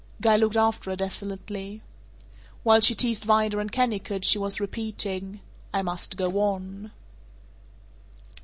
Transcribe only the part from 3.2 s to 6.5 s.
Vida and Kennicott she was repeating, "I must go